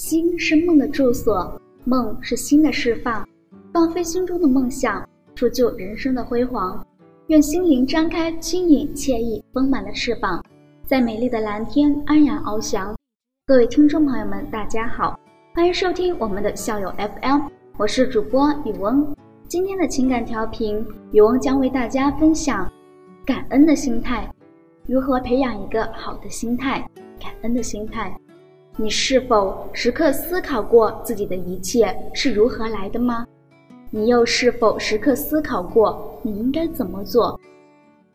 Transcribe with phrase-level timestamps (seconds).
[0.00, 3.28] 心是梦的住所，梦是心的释放。
[3.70, 6.82] 放飞心中的梦想，铸就人生的辉煌。
[7.26, 10.42] 愿心灵张开轻盈、惬意、丰满的翅膀，
[10.86, 12.96] 在美丽的蓝天安然翱翔。
[13.46, 15.20] 各位听众朋友们，大家好，
[15.54, 17.42] 欢迎收听我们的校友 FM，
[17.76, 19.14] 我是主播雨翁。
[19.48, 22.72] 今天的情感调频，雨翁将为大家分享
[23.26, 24.26] 感恩的心态，
[24.86, 26.88] 如何培养一个好的心态，
[27.20, 28.18] 感恩的心态。
[28.82, 33.26] 你是否时刻思考过自己的一切是如何来的吗？
[33.90, 37.38] 你又是否时刻思考过你应该怎么做？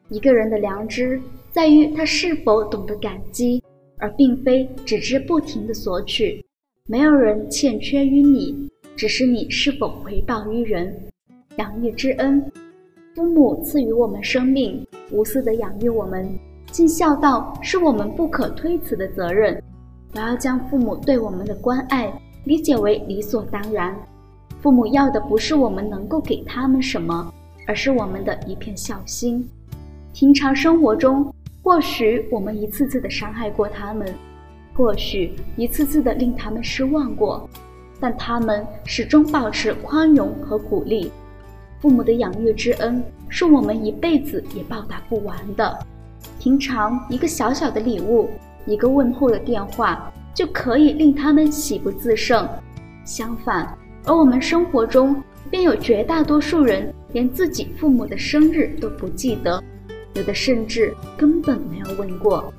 [0.10, 1.22] 一个人的良知
[1.52, 3.62] 在于他是否懂得感激，
[4.00, 6.44] 而并非只知不停的索取。
[6.88, 10.92] 没有人欠缺于你，只是你是否回报于人。
[11.58, 12.44] 养育之恩，
[13.14, 16.28] 父母赐予我们生命，无私的养育我们，
[16.72, 19.62] 尽孝道是我们不可推辞的责任。
[20.16, 22.10] 不要将父母对我们的关爱
[22.46, 23.94] 理解为理所当然。
[24.62, 27.34] 父母要的不是我们能够给他们什么，
[27.68, 29.46] 而是我们的一片孝心。
[30.14, 34.08] 平常生活中，或许我们一次次的伤害过他们，
[34.74, 37.50] 或许一次次的令他们失望过，
[38.00, 41.12] 但他们始终保持宽容和鼓励。
[41.82, 45.78] 父母的养育之恩，是我们一辈子也报答不完的。
[46.40, 48.30] 平常一个小小的礼物。
[48.66, 52.48] 一个问候的电话就可以令他们喜不自胜。
[53.04, 59.64] 相反，而我们生活中便有绝大多数人连自己父母的生日都不记得，
[60.14, 62.52] 有的甚至根本没有问过。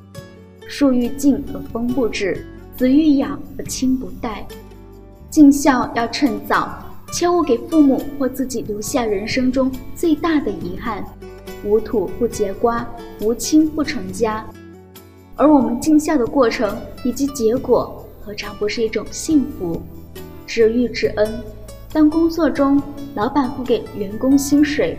[0.68, 2.46] 树欲静而风不止，
[2.76, 4.46] 子欲养而亲不待。
[5.28, 11.04] 尽孝要趁早，切勿给父母或自己留下人生中最大的遗憾。
[11.64, 12.86] 无土不结瓜，
[13.20, 14.44] 无亲不成家。
[15.36, 16.74] 而我们尽孝的过程
[17.04, 19.80] 以及结果，何尝不是一种幸福？
[20.46, 21.30] 知遇之恩。
[21.92, 22.82] 当工作中
[23.14, 24.98] 老板不给员工薪水，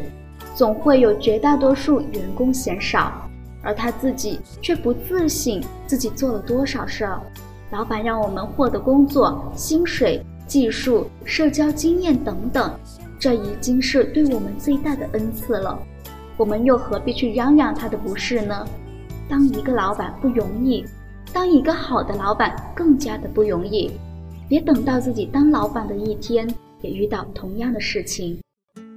[0.54, 3.12] 总会有绝大多数员工嫌少，
[3.64, 7.20] 而他自己却不自省自己做了多少事儿。
[7.72, 12.72] 老板让我们获得工作、薪水、技术、社交经验等等，
[13.20, 15.78] 这已经是对我们最大的恩赐了。
[16.38, 18.66] 我们又何必去嚷嚷他的不是呢？
[19.30, 20.86] 当一个老板不容易，
[21.34, 23.92] 当一个好的老板更加的不容易。
[24.48, 26.48] 别等到自己当老板的一天，
[26.82, 28.40] 也遇到同样的事情。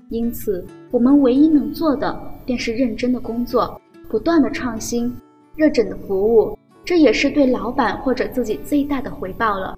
[0.09, 5.13] 因此，我们唯一能做的便是认真的工作，不断的创新，
[5.57, 6.57] 热忱的服务。
[6.85, 9.77] 这也是对老板或者自己最大的回报了。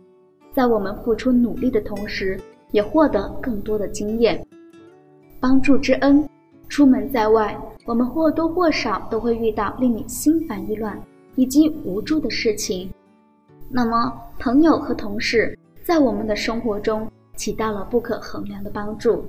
[0.53, 2.39] 在我们付出努力的同时，
[2.71, 4.47] 也获得更多的经验。
[5.41, 6.29] 帮助之恩，
[6.69, 7.59] 出门在外。
[7.85, 11.01] 我们或多或少都会遇到令你心烦意乱
[11.35, 12.89] 以及无助的事情。
[13.69, 19.25] 那么，朋友和同事在我们的生活中起到了不可衡量的帮助。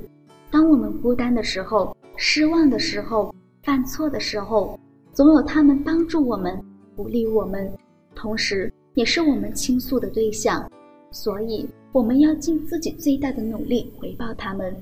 [0.52, 3.34] 当我们孤单的时候、失望的时候、
[3.64, 4.80] 犯错的时候，
[5.14, 6.62] 总有他们帮助我们、
[6.96, 7.72] 鼓励我们，
[8.14, 10.70] 同时也是我们倾诉的对象。
[11.10, 14.76] 所以，我们要尽自己最大的努力回报他们。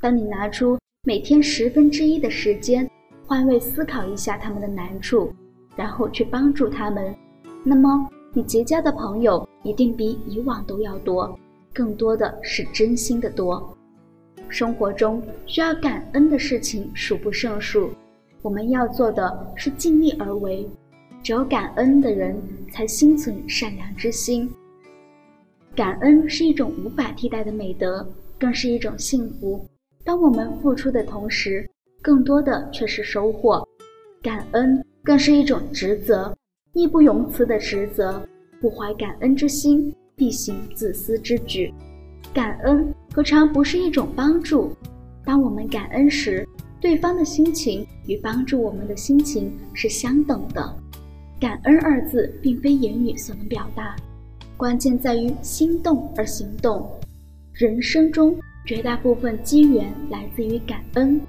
[0.00, 2.88] 当你拿出每天十分之一的时间，
[3.30, 5.32] 换位思考一下他们的难处，
[5.76, 7.14] 然后去帮助他们，
[7.62, 11.38] 那么你结交的朋友一定比以往都要多，
[11.72, 13.72] 更多的是真心的多。
[14.48, 17.90] 生活中需要感恩的事情数不胜数，
[18.42, 20.68] 我们要做的是尽力而为。
[21.22, 22.36] 只有感恩的人
[22.72, 24.52] 才心存善良之心。
[25.76, 28.04] 感恩是一种无法替代的美德，
[28.40, 29.64] 更是一种幸福。
[30.02, 31.69] 当我们付出的同时，
[32.02, 33.66] 更多的却是收获，
[34.22, 36.34] 感恩更是一种职责，
[36.72, 38.22] 义不容辞的职责。
[38.60, 41.72] 不怀感恩之心，必行自私之举。
[42.32, 44.76] 感恩何尝不是一种帮助？
[45.24, 46.46] 当我们感恩时，
[46.80, 50.76] 对方的心情与帮助我们的心情是相等的。
[51.40, 53.96] 感恩二字并非言语所能表达，
[54.56, 56.90] 关键在于心动而行动。
[57.54, 61.20] 人生中绝大部分机缘来自于感恩。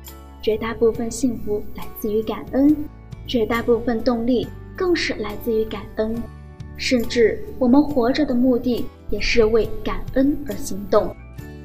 [0.41, 2.75] 绝大部分幸福来自于感恩，
[3.27, 6.15] 绝大部分动力更是来自于感恩，
[6.77, 11.15] 甚至我们活着的目的也是为感恩而行动。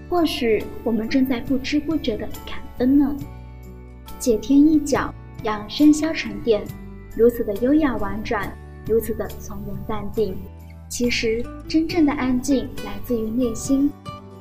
[0.08, 3.16] 或许我们正在不知不觉的感恩呢。
[4.18, 5.12] 解天一角，
[5.42, 6.62] 让喧嚣沉淀，
[7.16, 8.56] 如此的优雅婉转，
[8.86, 10.36] 如此的从容淡定。
[10.88, 13.90] 其实真正的安静来自于内心。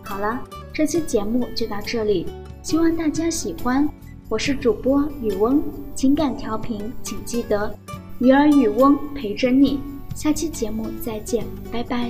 [0.03, 2.27] 好了，这期节目就到这里，
[2.61, 3.89] 希望大家喜欢。
[4.27, 5.61] 我是主播雨翁，
[5.93, 7.71] 情感调频，请记得
[8.17, 9.79] 鱼儿与翁陪着你。
[10.15, 12.09] 下期节目再见，拜拜。